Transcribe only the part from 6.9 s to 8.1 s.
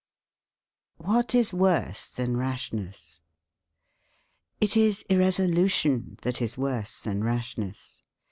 than rashness.